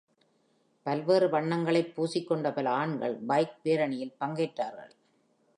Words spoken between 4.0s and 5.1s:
பங்கேற்றார்கள்.